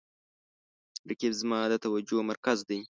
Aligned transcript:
رقیب 1.09 1.33
زما 1.41 1.59
د 1.71 1.73
توجه 1.85 2.19
مرکز 2.31 2.57
دی 2.69 2.79